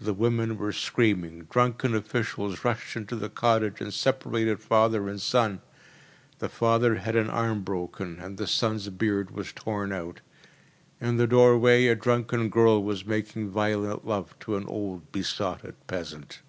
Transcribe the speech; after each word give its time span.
‚ÄĚ 0.00 0.04
The 0.04 0.14
women 0.14 0.56
were 0.58 0.70
screaming. 0.70 1.48
Drunken 1.50 1.92
officials 1.96 2.64
rushed 2.64 2.94
into 2.94 3.16
the 3.16 3.28
cottage 3.28 3.80
and 3.80 3.92
separated 3.92 4.60
father 4.60 5.08
and 5.08 5.20
son. 5.20 5.60
The 6.38 6.48
father 6.48 6.94
had 6.98 7.16
an 7.16 7.28
arm 7.28 7.62
broken 7.62 8.20
and 8.20 8.38
the 8.38 8.46
son’s 8.46 8.88
beard 8.90 9.32
was 9.32 9.52
torn 9.52 9.90
out. 9.92 10.20
In 11.00 11.16
the 11.16 11.26
doorway 11.26 11.88
a 11.88 11.96
drunken 11.96 12.48
girl 12.48 12.80
was 12.80 13.04
making 13.04 13.50
violent 13.50 14.06
love 14.06 14.38
to 14.38 14.54
an 14.54 14.66
old 14.66 15.10
besotted 15.10 15.74
peasant. 15.88 16.40